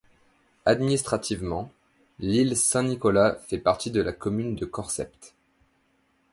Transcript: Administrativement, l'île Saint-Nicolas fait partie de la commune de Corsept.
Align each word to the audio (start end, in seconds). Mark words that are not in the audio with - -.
Administrativement, 0.65 1.71
l'île 2.17 2.57
Saint-Nicolas 2.57 3.35
fait 3.35 3.59
partie 3.59 3.91
de 3.91 4.01
la 4.01 4.11
commune 4.13 4.55
de 4.55 4.65
Corsept. 4.65 5.35